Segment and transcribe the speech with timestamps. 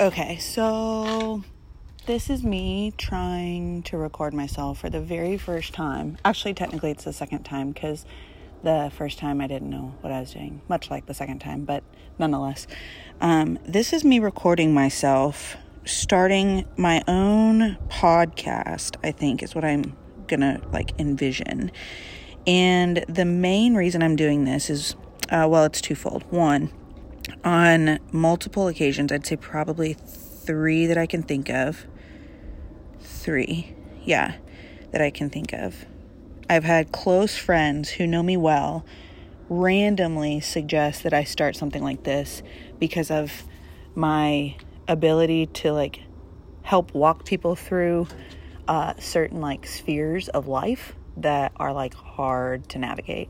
[0.00, 1.44] Okay, so
[2.06, 6.18] this is me trying to record myself for the very first time.
[6.24, 8.04] Actually, technically, it's the second time because
[8.62, 11.64] the first time I didn't know what I was doing, much like the second time,
[11.64, 11.84] but
[12.18, 12.66] nonetheless.
[13.20, 19.96] Um, this is me recording myself, starting my own podcast, I think is what I'm
[20.26, 21.70] gonna like envision.
[22.46, 24.96] And the main reason I'm doing this is,
[25.28, 26.24] uh, well, it's twofold.
[26.30, 26.70] One,
[27.44, 31.86] on multiple occasions, I'd say probably three that I can think of.
[33.00, 33.74] Three,
[34.04, 34.36] yeah,
[34.92, 35.86] that I can think of.
[36.48, 38.84] I've had close friends who know me well
[39.48, 42.42] randomly suggest that I start something like this
[42.78, 43.44] because of
[43.94, 44.56] my
[44.88, 46.00] ability to like
[46.62, 48.06] help walk people through
[48.68, 53.28] uh, certain like spheres of life that are like hard to navigate,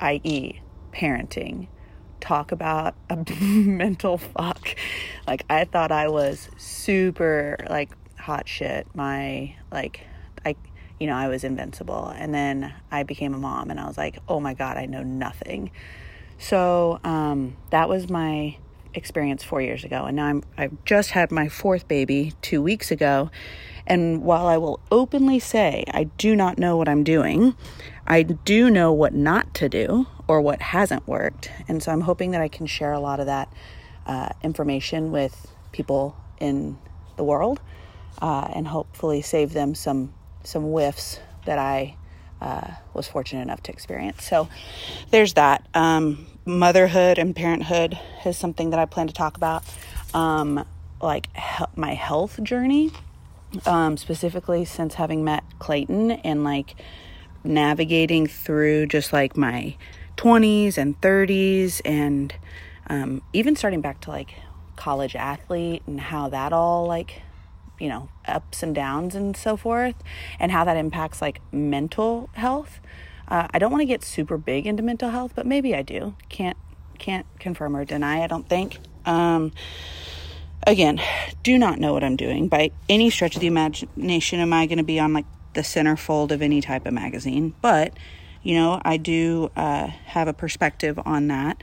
[0.00, 0.60] i.e.,
[0.92, 1.68] parenting,
[2.20, 4.74] talk about a mental fuck.
[5.26, 8.86] Like I thought I was super like hot shit.
[8.94, 10.00] My like
[10.44, 10.56] I
[10.98, 12.08] you know, I was invincible.
[12.08, 15.02] And then I became a mom and I was like, "Oh my god, I know
[15.02, 15.70] nothing."
[16.38, 18.56] So, um that was my
[18.94, 20.04] experience 4 years ago.
[20.04, 23.30] And now I'm I've just had my fourth baby 2 weeks ago.
[23.86, 27.54] And while I will openly say I do not know what I'm doing,
[28.08, 31.50] I do know what not to do or what hasn't worked.
[31.68, 33.52] And so I'm hoping that I can share a lot of that
[34.06, 36.78] uh, information with people in
[37.16, 37.60] the world
[38.22, 41.96] uh, and hopefully save them some some whiffs that I
[42.40, 44.24] uh, was fortunate enough to experience.
[44.24, 44.48] So
[45.10, 45.66] there's that.
[45.74, 49.62] Um, motherhood and parenthood is something that I plan to talk about.
[50.14, 50.64] Um,
[51.02, 52.92] like he- my health journey,
[53.66, 56.76] um, specifically since having met Clayton and like
[57.44, 59.76] navigating through just like my
[60.16, 62.34] 20s and 30s and
[62.88, 64.34] um, even starting back to like
[64.76, 67.22] college athlete and how that all like
[67.80, 69.96] you know ups and downs and so forth
[70.38, 72.80] and how that impacts like mental health.
[73.28, 76.14] Uh, i don't want to get super big into mental health but maybe i do.
[76.28, 76.56] Can't
[76.98, 78.78] can't confirm or deny i don't think.
[79.06, 79.52] Um,
[80.66, 81.00] again
[81.42, 82.48] do not know what i'm doing.
[82.48, 86.30] By any stretch of the imagination am i going to be on like the centerfold
[86.30, 87.92] of any type of magazine but
[88.42, 91.62] you know i do uh, have a perspective on that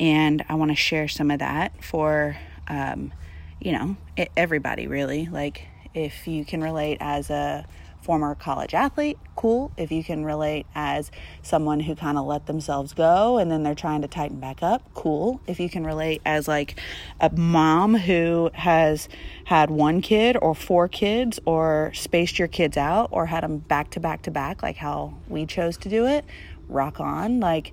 [0.00, 2.36] and i want to share some of that for
[2.68, 3.12] um,
[3.60, 3.96] you know,
[4.36, 5.26] everybody really.
[5.26, 7.66] Like, if you can relate as a
[8.06, 9.72] former college athlete, cool.
[9.76, 11.10] If you can relate as
[11.42, 14.80] someone who kind of let themselves go and then they're trying to tighten back up,
[14.94, 15.40] cool.
[15.48, 16.78] If you can relate as like
[17.20, 19.08] a mom who has
[19.46, 23.90] had one kid or four kids or spaced your kids out or had them back
[23.90, 26.24] to back to back, like how we chose to do it,
[26.68, 27.40] rock on.
[27.40, 27.72] Like,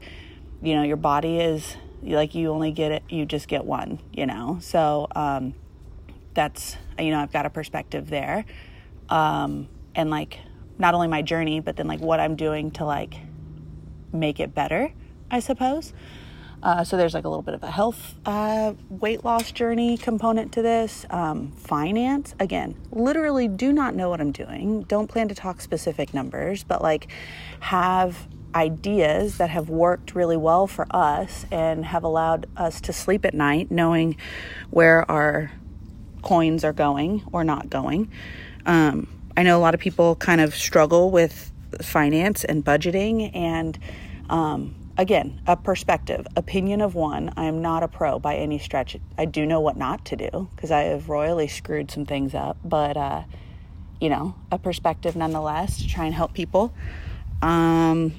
[0.64, 4.26] you know, your body is like you only get it, you just get one, you
[4.26, 4.58] know?
[4.62, 5.54] So, um,
[6.34, 8.44] that's you know i've got a perspective there
[9.10, 10.40] um, and like
[10.78, 13.16] not only my journey but then like what i'm doing to like
[14.12, 14.92] make it better
[15.31, 15.94] i suppose.
[16.62, 20.53] Uh, so there's like a little bit of a health uh, weight loss journey component
[20.53, 21.06] to this.
[21.09, 24.84] Um, finance again literally do not know what i'm doing.
[24.84, 27.08] Don't plan to talk specific numbers but like
[27.59, 33.26] have ideas that have worked really well for us and have allowed us to sleep
[33.26, 34.16] at night knowing
[34.70, 35.52] where our
[36.22, 38.09] coins are going or not going.
[38.66, 41.52] Um, I know a lot of people kind of struggle with
[41.82, 43.78] finance and budgeting, and
[44.30, 47.34] um, again, a perspective, opinion of one.
[47.36, 48.96] I am not a pro by any stretch.
[49.18, 52.58] I do know what not to do because I have royally screwed some things up,
[52.64, 53.24] but uh,
[54.00, 56.74] you know, a perspective nonetheless to try and help people.
[57.42, 58.14] Um,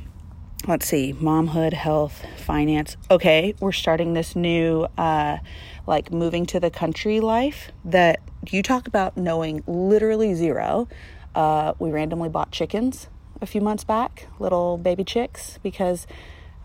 [0.67, 2.97] let's see, momhood, health, finance.
[3.11, 4.87] Okay, we're starting this new.
[4.97, 5.39] Uh,
[5.87, 8.21] like moving to the country life that
[8.51, 10.89] you talk about knowing literally zero.
[11.35, 13.09] Uh, we randomly bought chickens
[13.41, 16.07] a few months back, little baby chicks, because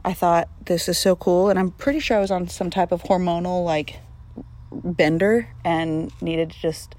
[0.06, 1.50] I thought this is so cool.
[1.50, 4.00] And I'm pretty sure I was on some type of hormonal like
[4.72, 6.96] bender and needed to just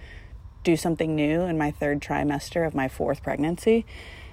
[0.63, 3.87] do something new in my third trimester of my fourth pregnancy.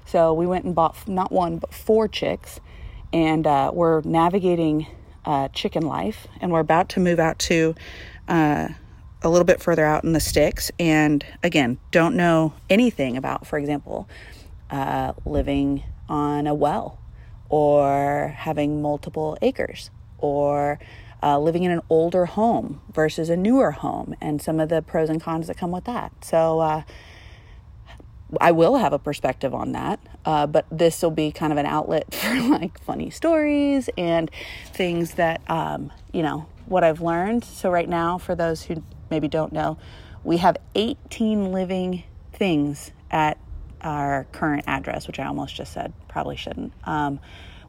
[0.08, 2.60] So we went and bought not one, but four chicks.
[3.14, 4.88] And uh, we're navigating
[5.26, 7.76] uh, chicken life, and we're about to move out to
[8.28, 8.70] uh,
[9.22, 10.72] a little bit further out in the sticks.
[10.80, 14.08] And again, don't know anything about, for example,
[14.70, 17.00] uh, living on a well
[17.50, 20.80] or having multiple acres or
[21.22, 25.10] uh, living in an older home versus a newer home and some of the pros
[25.10, 26.12] and cons that come with that.
[26.24, 26.84] So, uh,
[28.42, 31.66] I will have a perspective on that, uh, but this will be kind of an
[31.66, 34.30] outlet for like funny stories and
[34.74, 37.46] things that, um, you know, what I've learned.
[37.46, 39.78] So, right now, for those who maybe don't know,
[40.24, 42.04] we have 18 living
[42.34, 43.38] things at
[43.82, 46.74] our current address, which I almost just said, probably shouldn't.
[46.84, 47.20] Um,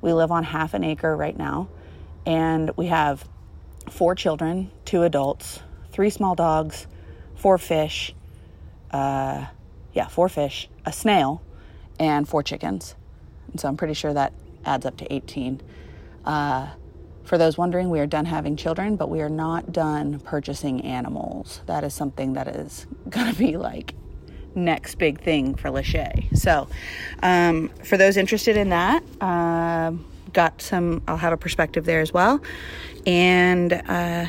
[0.00, 1.69] we live on half an acre right now,
[2.26, 3.28] and we have
[3.88, 5.60] four children, two adults,
[5.93, 6.87] three small dogs,
[7.37, 8.14] four fish,
[8.90, 9.46] uh,
[9.99, 11.43] yeah, four fish, a snail,
[11.99, 12.95] and four chickens.
[13.50, 14.33] And so I'm pretty sure that
[14.65, 15.61] adds up to 18.
[16.25, 16.69] Uh,
[17.25, 21.62] for those wondering, we are done having children, but we are not done purchasing animals.
[21.67, 23.95] That is something that is going to be like
[24.55, 26.37] next big thing for Lachey.
[26.39, 26.69] So,
[27.25, 29.94] um, for those interested in that, uh,
[30.33, 32.41] got some, I'll have a perspective there as well.
[33.05, 34.27] And uh,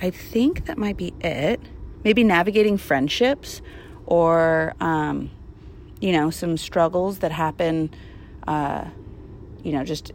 [0.00, 1.60] I think that might be it.
[2.04, 3.62] Maybe navigating friendships
[4.06, 5.30] or, um,
[6.00, 7.90] you know, some struggles that happen,
[8.46, 8.84] uh,
[9.62, 10.12] you know, just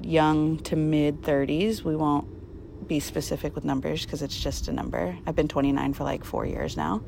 [0.00, 1.82] young to mid 30s.
[1.82, 5.16] We won't be specific with numbers because it's just a number.
[5.26, 7.02] I've been 29 for like four years now.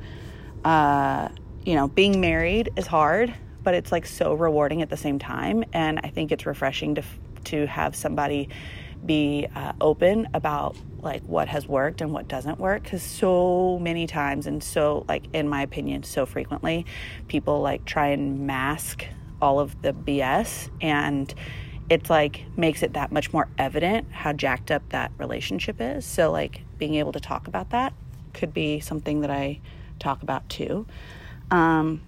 [0.63, 1.29] Uh,
[1.65, 3.33] you know, being married is hard,
[3.63, 5.63] but it's like so rewarding at the same time.
[5.73, 7.03] And I think it's refreshing to,
[7.45, 8.49] to have somebody
[9.05, 14.05] be uh, open about like what has worked and what doesn't work because so many
[14.05, 16.85] times and so like in my opinion so frequently
[17.27, 19.05] people like try and mask
[19.41, 21.33] all of the bs and
[21.91, 26.05] it's like makes it that much more evident how jacked up that relationship is.
[26.05, 27.91] So like being able to talk about that
[28.33, 29.59] could be something that i
[29.99, 30.87] talk about too.
[31.51, 32.01] Um,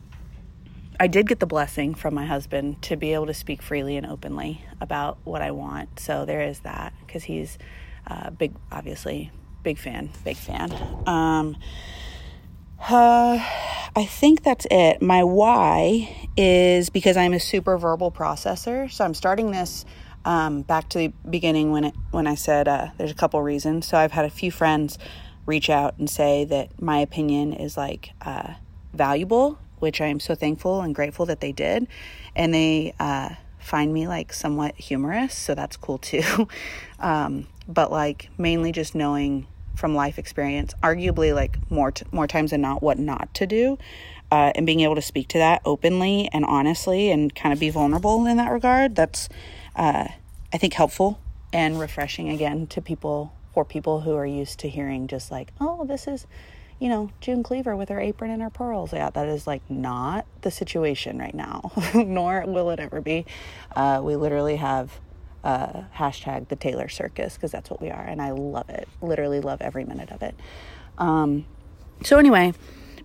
[1.03, 4.05] I did get the blessing from my husband to be able to speak freely and
[4.05, 5.99] openly about what I want.
[5.99, 7.57] So there is that because he's
[8.07, 9.29] uh, big, obviously,
[9.63, 10.71] big fan, big fan.
[11.05, 11.57] Um,
[12.79, 13.37] uh,
[13.93, 15.01] I think that's it.
[15.01, 18.89] My why is because I'm a super verbal processor.
[18.89, 19.83] So I'm starting this
[20.23, 23.85] um, back to the beginning when it when I said uh, there's a couple reasons.
[23.89, 24.97] So I've had a few friends
[25.45, 28.53] reach out and say that my opinion is like uh,
[28.93, 31.87] valuable, which I am so thankful and grateful that they did.
[32.37, 36.47] And they uh, find me like somewhat humorous, so that's cool too.
[36.99, 39.45] um, but like mainly just knowing
[39.75, 43.77] from life experience, arguably like more t- more times than not, what not to do.
[44.31, 47.69] Uh, and being able to speak to that openly and honestly and kind of be
[47.69, 49.29] vulnerable in that regard that's
[49.75, 50.07] uh,
[50.51, 51.19] i think helpful
[51.51, 55.85] and refreshing again to people for people who are used to hearing just like oh
[55.85, 56.25] this is
[56.83, 58.91] you know, June Cleaver with her apron and her pearls.
[58.91, 63.25] Yeah, that is like not the situation right now, nor will it ever be.
[63.73, 64.99] Uh, we literally have
[65.45, 68.89] uh, hashtag the Taylor Circus because that's what we are, and I love it.
[69.01, 70.35] Literally love every minute of it.
[70.97, 71.45] Um,
[72.03, 72.53] so anyway,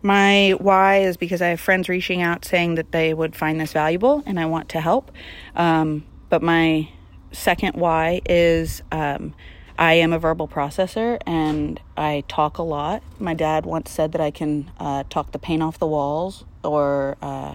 [0.03, 3.73] my why is because I have friends reaching out saying that they would find this
[3.73, 5.13] valuable, and I want to help.
[5.55, 6.89] Um, but my
[7.31, 9.35] second why is um,
[9.79, 13.01] I am a verbal processor and I talk a lot.
[13.21, 17.17] My dad once said that I can uh, talk the paint off the walls, or
[17.23, 17.55] uh,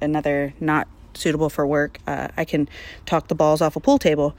[0.00, 2.70] another not suitable for work, uh, I can
[3.04, 4.34] talk the balls off a pool table,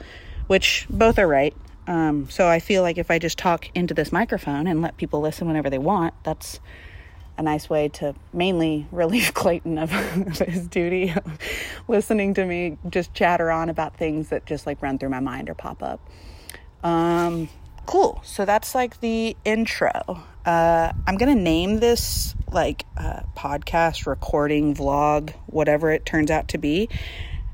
[0.48, 1.54] which both are right.
[1.86, 5.20] Um, so I feel like if I just talk into this microphone and let people
[5.20, 6.58] listen whenever they want, that's
[7.38, 9.92] a nice way to mainly relieve Clayton of,
[10.40, 11.38] his duty of
[11.86, 15.48] listening to me just chatter on about things that just like run through my mind
[15.48, 16.00] or pop up.
[16.82, 17.48] Um,
[17.86, 18.20] cool.
[18.24, 20.22] So that's like the intro.
[20.44, 26.58] Uh, I'm gonna name this like uh, podcast, recording, vlog, whatever it turns out to
[26.58, 26.88] be,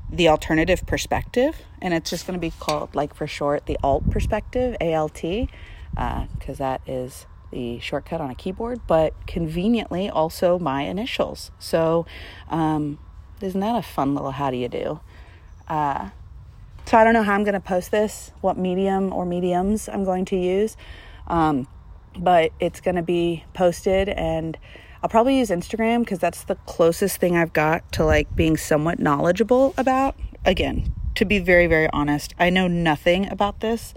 [0.09, 4.77] the alternative perspective, and it's just gonna be called like for short the alt perspective,
[4.79, 5.49] ALT, because
[5.97, 11.51] uh, that is the shortcut on a keyboard, but conveniently also my initials.
[11.59, 12.05] So,
[12.49, 12.99] um,
[13.41, 14.99] isn't that a fun little how do you do?
[16.87, 20.05] So I don't know how I'm going to post this, what medium or mediums I'm
[20.05, 20.77] going to use,
[21.27, 21.67] um,
[22.17, 24.57] but it's going to be posted and
[25.03, 28.99] I'll probably use Instagram because that's the closest thing I've got to like being somewhat
[28.99, 30.15] knowledgeable about.
[30.45, 33.93] Again, to be very very honest, I know nothing about this.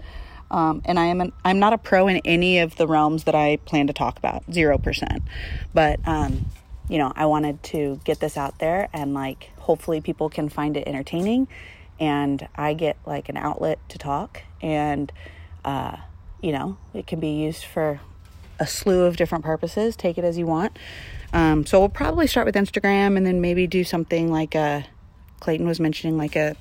[0.51, 3.35] Um, and I am an, I'm not a pro in any of the realms that
[3.35, 5.23] I plan to talk about, zero percent.
[5.73, 6.45] But um,
[6.89, 10.75] you know, I wanted to get this out there, and like hopefully people can find
[10.75, 11.47] it entertaining
[12.01, 15.09] and I get like an outlet to talk, and
[15.63, 15.97] uh,
[16.41, 18.01] you know, it can be used for
[18.59, 19.95] a slew of different purposes.
[19.95, 20.77] Take it as you want.
[21.31, 24.81] Um, so we'll probably start with Instagram, and then maybe do something like a uh,
[25.39, 26.55] Clayton was mentioning, like a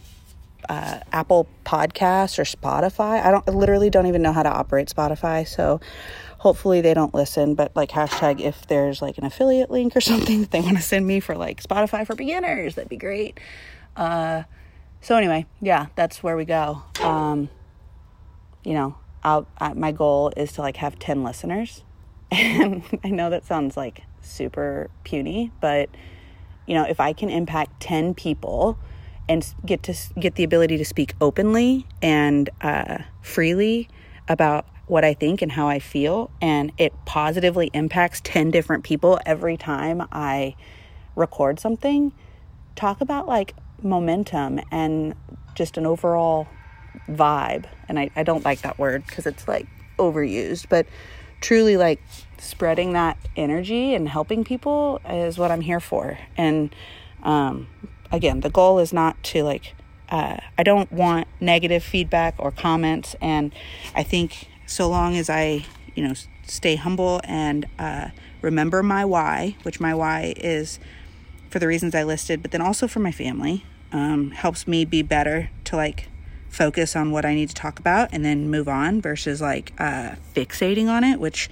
[0.68, 3.25] uh, Apple Podcast or Spotify.
[3.25, 5.80] I don't I literally don't even know how to operate Spotify, so
[6.37, 7.54] hopefully they don't listen.
[7.54, 10.82] But like hashtag if there's like an affiliate link or something that they want to
[10.82, 13.40] send me for like Spotify for beginners, that'd be great.
[13.97, 14.42] Uh,
[15.00, 16.83] so anyway, yeah, that's where we go.
[17.00, 17.49] Um,
[18.64, 21.83] you know, I'll, I, my goal is to like have 10 listeners
[22.33, 25.90] And I know that sounds like super puny, but
[26.66, 28.78] you know, if I can impact 10 people
[29.28, 33.88] and get to get the ability to speak openly and uh, freely
[34.28, 39.19] about what I think and how I feel, and it positively impacts 10 different people
[39.26, 40.54] every time I
[41.16, 42.12] record something,
[42.76, 45.15] talk about like momentum and
[45.55, 46.49] just an overall
[47.09, 47.67] vibe.
[47.89, 49.67] And I, I don't like that word because it's like
[49.99, 50.87] overused, but
[51.41, 52.01] truly like
[52.39, 56.19] spreading that energy and helping people is what I'm here for.
[56.37, 56.75] And
[57.23, 57.69] um,
[58.11, 59.75] again, the goal is not to like,
[60.09, 63.15] uh, I don't want negative feedback or comments.
[63.21, 63.55] And
[63.95, 66.15] I think so long as I, you know,
[66.47, 68.09] stay humble and uh,
[68.43, 70.79] remember my why, which my why is
[71.49, 75.02] for the reasons I listed, but then also for my family, um, helps me be
[75.02, 76.09] better to like
[76.49, 80.16] focus on what I need to talk about and then move on versus like uh,
[80.35, 81.49] fixating on it, which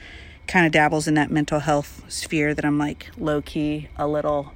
[0.47, 4.53] kind of dabbles in that mental health sphere that I'm like low key a little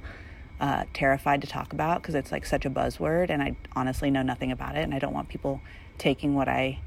[0.59, 4.21] uh, terrified to talk about because it's like such a buzzword and I honestly know
[4.21, 5.61] nothing about it and I don't want people
[5.97, 6.79] taking what I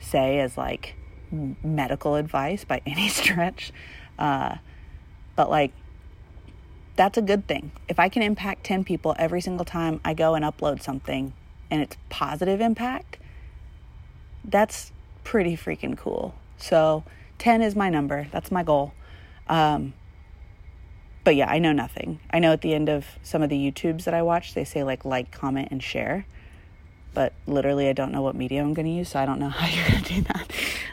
[0.00, 0.94] say as like
[1.62, 3.72] medical advice by any stretch.
[4.18, 4.56] Uh,
[5.36, 5.72] but like,
[6.96, 7.72] that's a good thing.
[7.88, 11.32] If I can impact 10 people every single time I go and upload something
[11.70, 13.18] and it's positive impact,
[14.44, 14.92] that's
[15.24, 16.34] pretty freaking cool.
[16.56, 17.04] So
[17.38, 18.28] 10 is my number.
[18.30, 18.94] That's my goal.
[19.48, 19.94] Um,
[21.24, 22.20] but yeah, I know nothing.
[22.30, 24.84] I know at the end of some of the YouTubes that I watch, they say
[24.84, 26.26] like like, comment, and share.
[27.14, 29.48] But literally, I don't know what media I'm going to use, so I don't know
[29.50, 30.52] how you're going to do that.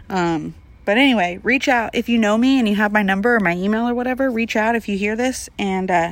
[0.09, 0.55] Um,
[0.91, 3.55] but anyway, reach out if you know me and you have my number or my
[3.55, 4.29] email or whatever.
[4.29, 6.11] Reach out if you hear this and uh,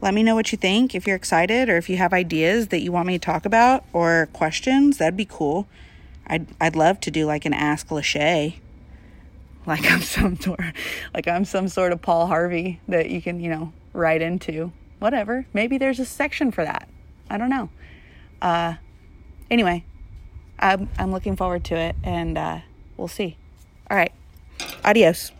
[0.00, 0.94] let me know what you think.
[0.94, 3.84] If you're excited or if you have ideas that you want me to talk about
[3.92, 5.66] or questions, that'd be cool.
[6.24, 8.60] I'd I'd love to do like an Ask Lachey.
[9.66, 10.60] Like I'm some sort
[11.12, 14.70] like I'm some sort of Paul Harvey that you can, you know, write into.
[15.00, 15.46] Whatever.
[15.52, 16.88] Maybe there's a section for that.
[17.28, 17.70] I don't know.
[18.40, 18.74] Uh
[19.50, 19.84] anyway,
[20.60, 22.60] I'm I'm looking forward to it and uh
[22.96, 23.36] we'll see.
[23.92, 24.12] All right.
[24.86, 25.32] Adios.